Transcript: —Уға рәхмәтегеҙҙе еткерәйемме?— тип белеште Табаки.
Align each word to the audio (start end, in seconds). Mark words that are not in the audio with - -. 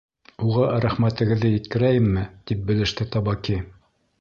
—Уға 0.45 0.69
рәхмәтегеҙҙе 0.85 1.51
еткерәйемме?— 1.51 2.25
тип 2.53 2.67
белеште 2.71 3.09
Табаки. 3.17 3.63